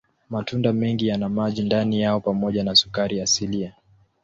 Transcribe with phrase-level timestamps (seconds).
[0.29, 3.73] Matunda mengi yana maji ndani yao pamoja na sukari asilia.